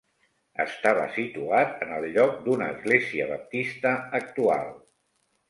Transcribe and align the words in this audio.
Estava 0.61 1.03
situat 1.17 1.83
en 1.87 1.91
el 1.97 2.07
lloc 2.15 2.33
d'una 2.47 2.71
església 2.77 3.29
baptista 3.35 3.93
actual. 4.23 4.75